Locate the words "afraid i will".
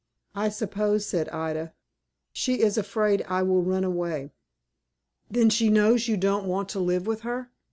2.75-3.61